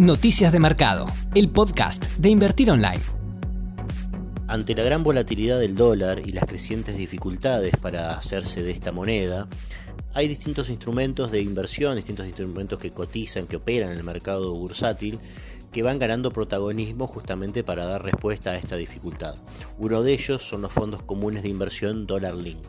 Noticias 0.00 0.50
de 0.50 0.60
Mercado, 0.60 1.04
el 1.34 1.50
podcast 1.50 2.06
de 2.16 2.30
Invertir 2.30 2.70
Online. 2.70 3.02
Ante 4.48 4.74
la 4.74 4.82
gran 4.82 5.04
volatilidad 5.04 5.60
del 5.60 5.74
dólar 5.74 6.26
y 6.26 6.32
las 6.32 6.46
crecientes 6.46 6.96
dificultades 6.96 7.76
para 7.76 8.14
hacerse 8.14 8.62
de 8.62 8.70
esta 8.70 8.92
moneda, 8.92 9.46
hay 10.14 10.26
distintos 10.26 10.70
instrumentos 10.70 11.30
de 11.30 11.42
inversión, 11.42 11.96
distintos 11.96 12.26
instrumentos 12.26 12.78
que 12.78 12.92
cotizan, 12.92 13.46
que 13.46 13.56
operan 13.56 13.90
en 13.90 13.98
el 13.98 14.02
mercado 14.02 14.54
bursátil, 14.54 15.20
que 15.70 15.82
van 15.82 15.98
ganando 15.98 16.30
protagonismo 16.30 17.06
justamente 17.06 17.62
para 17.62 17.84
dar 17.84 18.02
respuesta 18.02 18.52
a 18.52 18.56
esta 18.56 18.76
dificultad. 18.76 19.34
Uno 19.78 20.02
de 20.02 20.14
ellos 20.14 20.42
son 20.42 20.62
los 20.62 20.72
fondos 20.72 21.02
comunes 21.02 21.42
de 21.42 21.50
inversión 21.50 22.06
Dollar 22.06 22.36
Link. 22.36 22.64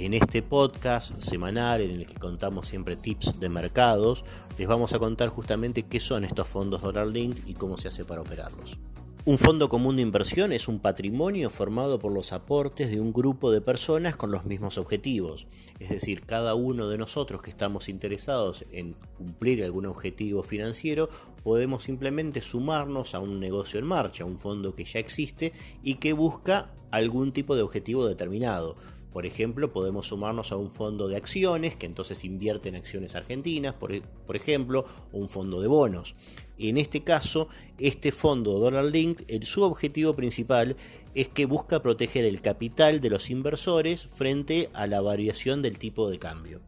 En 0.00 0.14
este 0.14 0.42
podcast 0.42 1.20
semanal 1.20 1.80
en 1.80 1.90
el 1.90 2.06
que 2.06 2.14
contamos 2.14 2.68
siempre 2.68 2.94
tips 2.94 3.40
de 3.40 3.48
mercados, 3.48 4.24
les 4.56 4.68
vamos 4.68 4.92
a 4.92 5.00
contar 5.00 5.28
justamente 5.28 5.82
qué 5.82 5.98
son 5.98 6.22
estos 6.22 6.46
fondos 6.46 6.82
Dollar 6.82 7.10
Link 7.10 7.36
y 7.46 7.54
cómo 7.54 7.76
se 7.76 7.88
hace 7.88 8.04
para 8.04 8.20
operarlos. 8.20 8.78
Un 9.24 9.38
fondo 9.38 9.68
común 9.68 9.96
de 9.96 10.02
inversión 10.02 10.52
es 10.52 10.68
un 10.68 10.78
patrimonio 10.78 11.50
formado 11.50 11.98
por 11.98 12.12
los 12.12 12.32
aportes 12.32 12.92
de 12.92 13.00
un 13.00 13.12
grupo 13.12 13.50
de 13.50 13.60
personas 13.60 14.14
con 14.14 14.30
los 14.30 14.44
mismos 14.44 14.78
objetivos. 14.78 15.48
Es 15.80 15.88
decir, 15.88 16.22
cada 16.24 16.54
uno 16.54 16.88
de 16.88 16.96
nosotros 16.96 17.42
que 17.42 17.50
estamos 17.50 17.88
interesados 17.88 18.66
en 18.70 18.94
cumplir 19.16 19.64
algún 19.64 19.86
objetivo 19.86 20.44
financiero, 20.44 21.08
podemos 21.42 21.82
simplemente 21.82 22.40
sumarnos 22.40 23.16
a 23.16 23.18
un 23.18 23.40
negocio 23.40 23.80
en 23.80 23.86
marcha, 23.86 24.24
un 24.24 24.38
fondo 24.38 24.72
que 24.74 24.84
ya 24.84 25.00
existe 25.00 25.52
y 25.82 25.96
que 25.96 26.12
busca 26.12 26.70
algún 26.92 27.32
tipo 27.32 27.56
de 27.56 27.62
objetivo 27.62 28.06
determinado. 28.06 28.76
Por 29.12 29.24
ejemplo, 29.24 29.72
podemos 29.72 30.08
sumarnos 30.08 30.52
a 30.52 30.56
un 30.56 30.70
fondo 30.70 31.08
de 31.08 31.16
acciones 31.16 31.76
que 31.76 31.86
entonces 31.86 32.24
invierte 32.24 32.68
en 32.68 32.76
acciones 32.76 33.14
argentinas, 33.14 33.74
por, 33.74 33.92
e, 33.94 34.02
ejemplo, 34.34 34.84
o 35.12 35.18
un 35.18 35.28
fondo 35.28 35.60
de 35.60 35.68
bonos. 35.68 36.14
En 36.58 36.76
este 36.76 37.00
caso, 37.00 37.48
este 37.78 38.12
fondo 38.12 38.58
Dollar 38.58 38.84
Link, 38.84 39.22
su 39.42 39.62
objetivo 39.62 40.14
principal 40.14 40.76
es 41.14 41.28
que 41.28 41.46
busca 41.46 41.82
proteger 41.82 42.24
el 42.24 42.42
capital 42.42 43.00
de 43.00 43.10
los 43.10 43.30
inversores 43.30 44.08
frente 44.08 44.68
a 44.74 44.86
la 44.86 45.00
variación 45.00 45.62
del 45.62 45.78
tipo 45.78 46.10
de 46.10 46.18
cambio. 46.18 46.60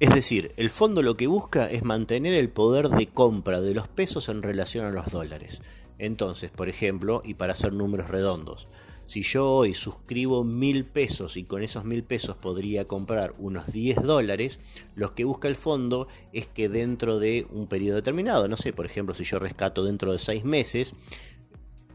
Es 0.00 0.14
decir, 0.14 0.52
el 0.56 0.70
fondo 0.70 1.02
lo 1.02 1.16
que 1.16 1.26
busca 1.26 1.66
es 1.66 1.84
mantener 1.84 2.32
el 2.34 2.48
poder 2.48 2.88
de 2.88 3.06
compra 3.06 3.60
de 3.60 3.74
los 3.74 3.86
pesos 3.86 4.28
en 4.28 4.42
relación 4.42 4.86
a 4.86 4.90
los 4.90 5.10
dólares. 5.10 5.60
Entonces, 5.98 6.50
por 6.50 6.70
ejemplo, 6.70 7.20
y 7.24 7.34
para 7.34 7.52
hacer 7.52 7.74
números 7.74 8.08
redondos, 8.08 8.66
si 9.10 9.22
yo 9.22 9.50
hoy 9.50 9.74
suscribo 9.74 10.44
mil 10.44 10.84
pesos 10.84 11.36
y 11.36 11.42
con 11.42 11.64
esos 11.64 11.84
mil 11.84 12.04
pesos 12.04 12.36
podría 12.36 12.86
comprar 12.86 13.34
unos 13.38 13.66
10 13.72 14.04
dólares, 14.04 14.60
lo 14.94 15.16
que 15.16 15.24
busca 15.24 15.48
el 15.48 15.56
fondo 15.56 16.06
es 16.32 16.46
que 16.46 16.68
dentro 16.68 17.18
de 17.18 17.44
un 17.50 17.66
periodo 17.66 17.96
determinado, 17.96 18.46
no 18.46 18.56
sé, 18.56 18.72
por 18.72 18.86
ejemplo, 18.86 19.12
si 19.12 19.24
yo 19.24 19.40
rescato 19.40 19.82
dentro 19.82 20.12
de 20.12 20.20
6 20.20 20.44
meses, 20.44 20.94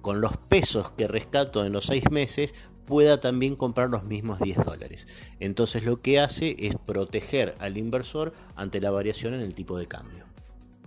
con 0.02 0.20
los 0.20 0.36
pesos 0.36 0.92
que 0.92 1.08
rescato 1.08 1.66
en 1.66 1.72
los 1.72 1.86
6 1.86 2.12
meses, 2.12 2.54
pueda 2.86 3.22
también 3.22 3.56
comprar 3.56 3.90
los 3.90 4.04
mismos 4.04 4.40
10 4.40 4.66
dólares. 4.66 5.08
Entonces 5.40 5.86
lo 5.86 6.02
que 6.02 6.20
hace 6.20 6.58
es 6.60 6.76
proteger 6.76 7.56
al 7.60 7.78
inversor 7.78 8.34
ante 8.58 8.82
la 8.82 8.92
variación 8.92 9.34
en 9.34 9.40
el 9.40 9.56
tipo 9.56 9.78
de 9.78 9.88
cambio. 9.88 10.35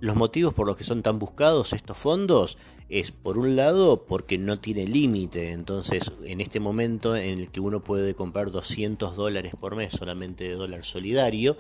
Los 0.00 0.14
motivos 0.16 0.54
por 0.54 0.66
los 0.66 0.77
que 0.77 0.84
son 0.84 1.02
tan 1.02 1.18
buscados 1.18 1.72
estos 1.72 1.98
fondos 1.98 2.56
es, 2.88 3.10
por 3.10 3.36
un 3.38 3.56
lado, 3.56 4.05
porque 4.06 4.38
no 4.38 4.58
tiene 4.58 4.86
límite. 4.86 5.50
Entonces, 5.50 6.12
en 6.24 6.40
este 6.40 6.60
momento 6.60 7.16
en 7.16 7.38
el 7.38 7.50
que 7.50 7.60
uno 7.60 7.80
puede 7.82 8.14
comprar 8.14 8.50
200 8.50 9.16
dólares 9.16 9.52
por 9.58 9.77
mes 9.77 9.92
solamente 9.92 10.44
de 10.44 10.55
dólar 10.55 10.84
solidario, 10.84 11.56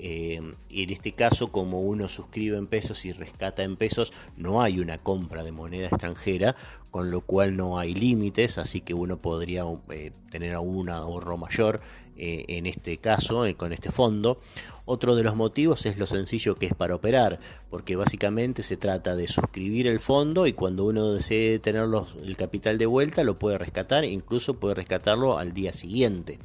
eh, 0.00 0.40
y 0.70 0.84
en 0.84 0.90
este 0.90 1.12
caso, 1.12 1.50
como 1.50 1.80
uno 1.80 2.06
suscribe 2.08 2.56
en 2.56 2.68
pesos 2.68 3.04
y 3.04 3.12
rescata 3.12 3.64
en 3.64 3.76
pesos, 3.76 4.12
no 4.36 4.62
hay 4.62 4.78
una 4.78 4.98
compra 4.98 5.42
de 5.42 5.50
moneda 5.50 5.88
extranjera, 5.88 6.54
con 6.92 7.10
lo 7.10 7.20
cual 7.22 7.56
no 7.56 7.80
hay 7.80 7.94
límites, 7.94 8.58
así 8.58 8.80
que 8.80 8.94
uno 8.94 9.16
podría 9.16 9.64
eh, 9.90 10.12
tener 10.30 10.56
un 10.56 10.88
ahorro 10.88 11.36
mayor 11.36 11.80
eh, 12.16 12.44
en 12.48 12.66
este 12.66 12.98
caso, 12.98 13.44
con 13.56 13.72
este 13.72 13.90
fondo. 13.90 14.40
Otro 14.84 15.16
de 15.16 15.24
los 15.24 15.34
motivos 15.34 15.84
es 15.84 15.98
lo 15.98 16.06
sencillo 16.06 16.54
que 16.54 16.66
es 16.66 16.74
para 16.74 16.94
operar, 16.94 17.40
porque 17.68 17.96
básicamente 17.96 18.62
se 18.62 18.76
trata 18.76 19.16
de 19.16 19.26
suscribir 19.26 19.88
el 19.88 19.98
fondo 19.98 20.46
y 20.46 20.52
cuando 20.52 20.84
uno 20.84 21.12
desee 21.12 21.58
tener 21.58 21.86
el 22.22 22.36
capital 22.36 22.78
de 22.78 22.86
vuelta 22.86 23.24
lo 23.24 23.38
puede 23.38 23.58
rescatar, 23.58 24.04
incluso 24.04 24.54
puede 24.54 24.76
rescatarlo 24.76 25.38
al 25.38 25.52
día 25.52 25.72
siguiente. 25.72 26.38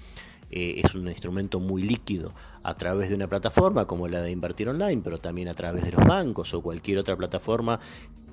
Eh, 0.55 0.81
es 0.85 0.93
un 0.93 1.07
instrumento 1.07 1.59
muy 1.59 1.81
líquido 1.81 2.31
a 2.61 2.75
través 2.77 3.09
de 3.09 3.15
una 3.15 3.27
plataforma 3.27 3.87
como 3.87 4.07
la 4.07 4.21
de 4.21 4.29
Invertir 4.29 4.69
Online, 4.69 5.01
pero 5.03 5.17
también 5.17 5.47
a 5.47 5.55
través 5.55 5.83
de 5.83 5.93
los 5.93 6.05
bancos 6.05 6.53
o 6.53 6.61
cualquier 6.61 6.99
otra 6.99 7.15
plataforma 7.15 7.79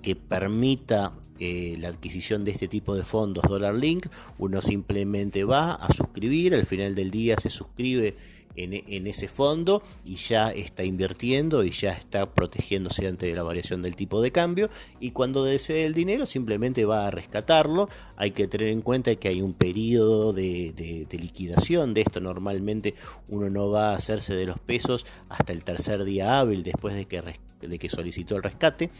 que 0.00 0.16
permita 0.16 1.12
eh, 1.38 1.76
la 1.78 1.88
adquisición 1.88 2.44
de 2.44 2.50
este 2.50 2.68
tipo 2.68 2.94
de 2.94 3.02
fondos 3.02 3.44
Dollar 3.48 3.74
Link, 3.74 4.06
uno 4.38 4.60
simplemente 4.60 5.44
va 5.44 5.72
a 5.72 5.92
suscribir, 5.92 6.54
al 6.54 6.66
final 6.66 6.94
del 6.94 7.10
día 7.10 7.36
se 7.36 7.48
suscribe 7.48 8.14
en, 8.56 9.06
ese 9.06 9.28
fondo 9.28 9.82
y 10.04 10.16
ya 10.16 10.50
está 10.50 10.84
invirtiendo 10.84 11.64
y 11.64 11.70
ya 11.70 11.92
está 11.92 12.34
protegiéndose 12.34 13.06
ante 13.06 13.32
la 13.34 13.42
variación 13.42 13.82
del 13.82 13.96
tipo 13.96 14.20
de 14.20 14.32
cambio 14.32 14.68
y 14.98 15.12
cuando 15.12 15.44
desee 15.44 15.86
el 15.86 15.94
dinero 15.94 16.26
simplemente 16.26 16.84
va 16.84 17.06
a 17.06 17.10
rescatarlo. 17.10 17.88
Hay 18.16 18.32
que 18.32 18.48
tener 18.48 18.68
en 18.68 18.82
cuenta 18.82 19.14
que 19.16 19.28
hay 19.28 19.40
un 19.40 19.54
periodo 19.54 20.32
de, 20.32 21.06
liquidación 21.10 21.94
de 21.94 22.02
esto. 22.02 22.20
Normalmente 22.20 22.94
uno 23.28 23.48
no 23.50 23.70
va 23.70 23.92
a 23.92 23.96
hacerse 23.96 24.34
de 24.34 24.46
los 24.46 24.58
pesos 24.58 25.06
hasta 25.28 25.52
el 25.52 25.64
tercer 25.64 26.04
día 26.04 26.38
hábil 26.38 26.62
después 26.62 26.94
de 26.94 27.06
que, 27.06 27.22
de 27.60 27.78
que 27.78 27.88
solicitó 27.88 28.36
el 28.36 28.42
rescate 28.42 28.90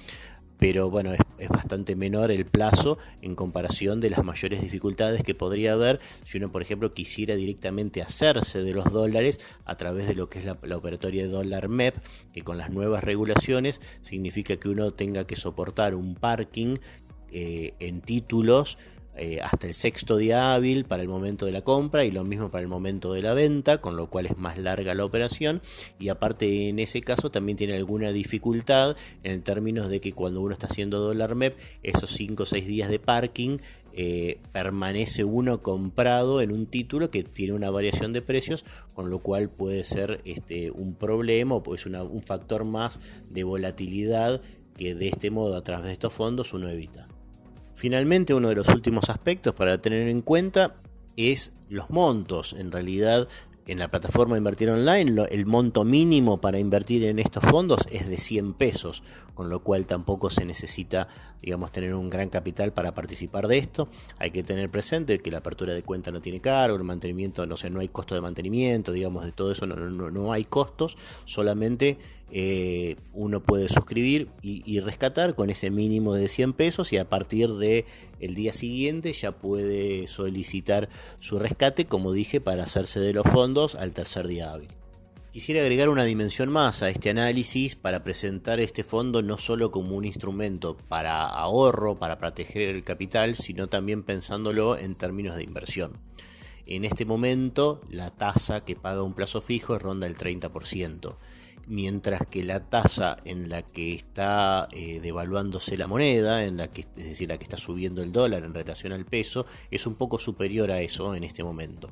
pero 0.61 0.91
bueno, 0.91 1.13
es, 1.15 1.49
bastante 1.49 1.97
menor 1.97 2.31
el 2.31 2.45
plazo 2.45 2.99
en 3.23 3.35
comparación 3.35 3.99
de 3.99 4.11
las 4.11 4.23
mayores 4.23 4.61
dificultades 4.61 5.23
que 5.23 5.35
podría 5.35 5.73
haber 5.73 5.99
si 6.23 6.37
uno, 6.37 6.53
por 6.53 6.61
ejemplo, 6.61 6.93
quisiera 6.93 7.35
directamente 7.35 8.03
hacerse 8.03 8.63
de 8.63 8.75
los 8.75 8.93
dólares 8.93 9.41
a 9.65 9.77
través 9.77 10.07
de 10.07 10.15
lo 10.15 10.29
que 10.29 10.39
es 10.39 10.45
la, 10.45 10.77
operatoria 10.77 11.23
de 11.23 11.31
dólar 11.31 11.69
MEP, 11.69 11.97
que 12.35 12.43
con 12.43 12.59
las 12.59 12.71
nuevas 12.71 13.03
regulaciones 13.03 13.81
significa 14.03 14.57
que 14.59 14.69
uno 14.69 14.93
tenga 14.93 15.27
que 15.27 15.37
soportar 15.37 15.95
un 15.95 16.15
parking 16.15 16.77
eh, 17.33 17.73
en 17.79 18.03
títulos 18.03 18.77
eh, 19.23 19.39
hasta 19.43 19.67
el 19.67 19.75
sexto 19.75 20.17
día 20.17 20.55
hábil 20.55 20.87
para 20.87 21.03
el 21.03 21.09
momento 21.11 21.45
de 21.45 21.53
la 21.53 21.61
compra 21.61 22.07
y 22.07 22.11
lo 22.11 22.25
mismo 22.25 22.51
para 22.51 22.63
el 22.63 22.69
momento 22.69 23.13
de 23.13 23.21
la 23.21 23.35
venta, 23.35 23.83
con 23.83 23.95
lo 23.95 24.09
cual 24.09 24.25
es 24.25 24.39
más 24.39 24.57
larga 24.57 24.95
la 24.95 25.05
operación 25.05 25.61
y 25.99 26.09
aparte 26.09 26.71
en 26.71 26.79
ese 26.79 27.03
caso 27.03 27.31
también 27.31 27.59
tiene 27.59 27.75
alguna 27.75 28.13
dificultad 28.13 28.97
en 29.23 29.43
términos 29.43 29.91
de 29.91 30.01
que 30.01 30.15
cuando 30.15 30.41
uno 30.41 30.55
está 30.55 30.69
haciendo 30.69 31.01
dólar 31.01 31.35
MEP, 31.35 31.59
esos 31.83 32.09
5 32.13 32.45
o 32.45 32.47
6 32.47 32.67
días 32.67 32.89
de 32.89 32.99
parking 32.99 33.59
eh, 33.93 34.39
permanece 34.53 35.23
uno 35.25 35.61
comprado 35.61 36.41
en 36.41 36.51
un 36.51 36.65
título 36.65 37.11
que 37.11 37.23
tiene 37.23 37.53
una 37.53 37.69
variación 37.69 38.15
de 38.15 38.23
precios, 38.23 38.65
con 38.95 39.11
lo 39.11 39.19
cual 39.19 39.51
puede 39.51 39.85
ser 39.85 40.23
este, 40.25 40.71
un 40.71 40.95
problema 40.95 41.57
o 41.57 41.63
pues 41.63 41.85
un 41.85 42.23
factor 42.23 42.65
más 42.65 42.99
de 43.29 43.45
volatilidad 43.45 44.41
que 44.79 44.95
de 44.95 45.09
este 45.09 45.31
modo 45.31 45.57
a 45.57 45.63
través 45.63 45.89
de 45.89 45.93
estos 45.93 46.15
fondos 46.15 46.55
uno 46.55 46.71
evita. 46.71 47.07
Finalmente, 47.81 48.35
uno 48.35 48.51
de 48.51 48.57
los 48.57 48.69
últimos 48.69 49.09
aspectos 49.09 49.55
para 49.55 49.81
tener 49.81 50.07
en 50.09 50.21
cuenta 50.21 50.75
es 51.17 51.55
los 51.71 51.89
montos. 51.89 52.53
En 52.53 52.73
realidad, 52.73 53.27
en 53.67 53.79
la 53.79 53.89
plataforma 53.89 54.37
Invertir 54.37 54.69
Online, 54.69 55.27
el 55.31 55.47
monto 55.47 55.83
mínimo 55.85 56.43
para 56.43 56.59
invertir 56.59 57.05
en 57.05 57.19
estos 57.19 57.43
fondos 57.43 57.81
es 57.91 58.07
de 58.07 58.19
100 58.19 58.53
pesos, 58.53 59.03
con 59.33 59.49
lo 59.49 59.61
cual 59.61 59.87
tampoco 59.87 60.29
se 60.29 60.45
necesita, 60.45 61.09
digamos, 61.41 61.73
tener 61.73 61.95
un 61.95 62.11
gran 62.11 62.29
capital 62.29 62.75
para 62.75 62.93
participar 62.93 63.49
de 63.49 63.57
esto. 63.57 63.89
Hay 64.19 64.31
que 64.31 64.43
tener 64.43 64.71
presente 64.71 65.21
que 65.21 65.31
la 65.31 65.39
apertura 65.39 65.73
de 65.73 65.83
cuenta 65.83 66.11
no 66.11 66.21
tiene 66.21 66.41
cargo, 66.41 66.77
el 66.77 66.85
mantenimiento, 66.85 67.47
no 67.47 67.57
sé, 67.57 67.71
no 67.71 67.81
hay 67.81 67.89
costo 67.89 68.15
de 68.15 68.21
mantenimiento, 68.21 68.93
digamos, 68.93 69.25
de 69.25 69.33
todo 69.33 69.53
eso 69.53 69.67
no, 69.67 69.77
no, 70.11 70.33
hay 70.33 70.45
costos, 70.45 70.99
solamente 71.25 71.97
eh, 72.33 72.97
uno 73.13 73.43
puede 73.43 73.69
suscribir 73.69 74.29
y, 74.41 74.79
rescatar 74.81 75.35
con 75.35 75.51
ese 75.51 75.71
mínimo 75.71 76.15
de 76.15 76.29
100 76.29 76.53
pesos 76.53 76.93
y 76.93 76.97
a 76.97 77.09
partir 77.09 77.51
de 77.55 77.87
el 78.21 78.35
día 78.35 78.53
siguiente 78.53 79.13
ya 79.13 79.33
puede 79.33 80.07
solicitar 80.07 80.89
su 81.19 81.39
rescate, 81.39 81.87
como 81.87 82.13
dije, 82.13 82.41
para 82.41 82.65
hacerse 82.65 83.01
de 83.01 83.13
los 83.13 83.27
fondos 83.27 83.75
al 83.75 83.95
tercer 83.95 84.29
día 84.29 84.53
hábil. 84.53 84.69
Quisiera 85.33 85.61
agregar 85.61 85.89
una 85.89 86.05
dimensión 86.05 86.51
más 86.51 86.83
a 86.83 86.89
este 86.89 87.11
análisis 87.11 87.77
para 87.77 88.03
presentar 88.03 88.59
este 88.59 88.85
fondo 88.85 89.23
no 89.23 89.39
solo 89.39 89.71
como 89.71 89.97
un 89.97 90.05
instrumento 90.05 90.77
para 90.77 91.25
ahorro, 91.27 91.99
para 91.99 92.19
proteger 92.19 92.69
el 92.69 92.85
capital, 92.85 93.37
sino 93.37 93.69
también 93.69 94.03
pensándolo 94.03 94.77
en 94.77 94.95
términos 94.95 95.37
de 95.37 95.45
inversión. 95.45 95.99
En 96.67 96.85
este 96.85 97.05
momento 97.05 97.81
la 97.89 98.11
tasa 98.11 98.65
que 98.65 98.77
paga 98.77 99.03
un 99.03 99.15
plazo 99.15 99.41
fijo 99.41 99.79
ronda 99.79 100.07
el 100.07 100.17
30% 100.17 101.17
mientras 101.71 102.27
que 102.27 102.43
la 102.43 102.61
tasa 102.69 103.17
en 103.25 103.49
la 103.49 103.63
que 103.63 103.95
está 103.95 104.69
eh, 104.73 105.01
devaluándose 105.01 105.79
la 105.79 105.87
moneda, 105.87 106.45
en 106.45 106.57
la 106.57 106.69
que, 106.69 106.81
es 106.81 107.05
decir, 107.05 107.29
la 107.29 107.39
que 107.39 107.45
está 107.45 107.57
subiendo 107.57 108.03
el 108.03 108.11
dólar 108.13 108.43
en 108.45 108.53
relación 108.53 108.93
al 108.93 109.07
peso, 109.07 109.47
es 109.71 109.87
un 109.87 109.95
poco 109.95 110.19
superior 110.19 110.73
a 110.73 110.81
eso 110.81 111.15
en 111.15 111.23
este 111.23 111.45
momento. 111.45 111.91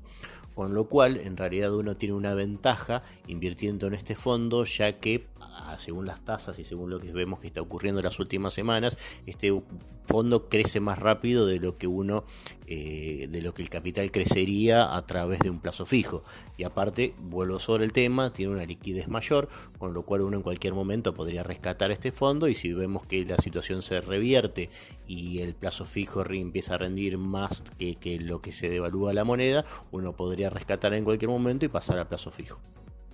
Con 0.55 0.75
lo 0.75 0.89
cual, 0.89 1.17
en 1.19 1.37
realidad 1.37 1.73
uno 1.73 1.95
tiene 1.95 2.17
una 2.17 2.35
ventaja 2.35 3.05
invirtiendo 3.29 3.87
en 3.87 3.95
este 3.95 4.17
fondo, 4.17 4.65
ya 4.65 4.99
que 4.99 5.29
según 5.77 6.07
las 6.07 6.25
tasas 6.25 6.59
y 6.59 6.65
según 6.65 6.91
lo 6.91 6.99
que 6.99 7.13
vemos 7.13 7.39
que 7.39 7.47
está 7.47 7.61
ocurriendo 7.61 8.01
en 8.01 8.05
las 8.05 8.19
últimas 8.19 8.55
semanas, 8.55 8.99
este 9.27 9.63
fondo 10.07 10.49
crece 10.49 10.81
más 10.81 10.99
rápido 10.99 11.47
de 11.47 11.61
lo 11.61 11.79
que 11.79 11.87
uno, 11.87 12.25
eh, 12.71 13.29
de 13.31 13.41
lo 13.41 13.55
que 13.55 13.63
el 13.63 13.71
capital 13.71 14.11
crecería 14.11 14.95
a 14.95 15.07
través 15.07 15.39
de 15.41 15.49
un 15.49 15.59
plazo 15.59 15.87
fijo. 15.87 16.23
Y 16.59 16.65
aparte, 16.65 17.15
vuelvo 17.19 17.59
sobre 17.59 17.87
el 17.87 17.93
tema, 17.93 18.31
tiene 18.31 18.53
una 18.53 18.67
liquidez 18.67 19.09
mayor, 19.09 19.49
con 19.79 19.95
lo 19.95 20.03
cual 20.03 20.21
uno 20.21 20.37
en 20.37 20.43
cualquier 20.43 20.75
momento 20.75 21.15
podría 21.15 21.43
rescatar 21.43 21.91
este 21.91 22.13
fondo 22.13 22.47
y 22.47 22.55
si 22.55 22.75
vemos 22.75 23.07
que 23.07 23.25
la 23.25 23.39
situación 23.39 23.81
se 23.81 24.03
revierte 24.03 24.69
y 25.07 25.39
el 25.41 25.55
plazo 25.55 25.87
fijo 25.87 26.23
empieza 26.29 26.75
a 26.75 26.79
rendir 26.79 27.17
más 27.17 27.63
que, 27.79 27.95
que 27.95 28.19
lo 28.21 28.43
que 28.43 28.53
se 28.53 28.69
devalúa 28.69 29.15
la 29.15 29.25
moneda, 29.25 29.65
uno 29.91 30.15
podría 30.15 30.51
rescatar 30.51 30.93
en 30.93 31.05
cualquier 31.05 31.31
momento 31.31 31.65
y 31.65 31.69
pasar 31.69 31.99
a 31.99 32.09
plazo 32.09 32.31
fijo. 32.31 32.61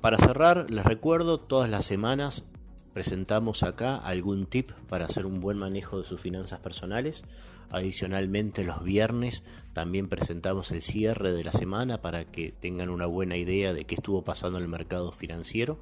Para 0.00 0.18
cerrar, 0.18 0.68
les 0.68 0.84
recuerdo, 0.84 1.38
todas 1.38 1.70
las 1.70 1.84
semanas 1.84 2.44
presentamos 2.94 3.64
acá 3.64 3.96
algún 3.96 4.46
tip 4.46 4.70
para 4.88 5.04
hacer 5.04 5.26
un 5.26 5.40
buen 5.40 5.58
manejo 5.58 5.98
de 5.98 6.04
sus 6.04 6.20
finanzas 6.20 6.60
personales. 6.60 7.24
Adicionalmente, 7.70 8.62
los 8.62 8.84
viernes 8.84 9.42
también 9.72 10.08
presentamos 10.08 10.70
el 10.70 10.80
cierre 10.80 11.32
de 11.32 11.42
la 11.42 11.50
semana 11.50 12.00
para 12.00 12.24
que 12.24 12.52
tengan 12.52 12.90
una 12.90 13.06
buena 13.06 13.36
idea 13.36 13.74
de 13.74 13.84
qué 13.84 13.96
estuvo 13.96 14.22
pasando 14.22 14.58
en 14.58 14.64
el 14.64 14.70
mercado 14.70 15.10
financiero. 15.10 15.80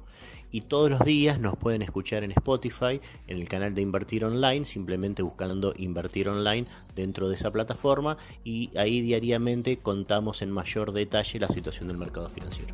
Y 0.49 0.61
todos 0.61 0.89
los 0.89 1.01
días 1.01 1.39
nos 1.39 1.55
pueden 1.55 1.83
escuchar 1.83 2.23
en 2.23 2.31
Spotify, 2.31 2.99
en 3.27 3.37
el 3.37 3.47
canal 3.47 3.75
de 3.75 3.81
Invertir 3.83 4.25
Online, 4.25 4.65
simplemente 4.65 5.21
buscando 5.21 5.73
Invertir 5.77 6.29
Online 6.29 6.67
dentro 6.95 7.29
de 7.29 7.35
esa 7.35 7.51
plataforma 7.51 8.17
y 8.43 8.75
ahí 8.75 9.01
diariamente 9.01 9.77
contamos 9.77 10.41
en 10.41 10.51
mayor 10.51 10.93
detalle 10.93 11.39
la 11.39 11.47
situación 11.47 11.87
del 11.89 11.97
mercado 11.97 12.29
financiero. 12.29 12.73